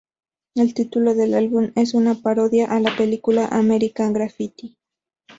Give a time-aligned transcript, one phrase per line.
[0.55, 4.75] El título del álbum es una parodia a la película "American Graffiti".